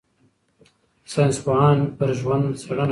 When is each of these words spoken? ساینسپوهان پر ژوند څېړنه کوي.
ساینسپوهان 1.13 1.77
پر 1.97 2.09
ژوند 2.19 2.45
څېړنه 2.59 2.73
کوي. 2.77 2.79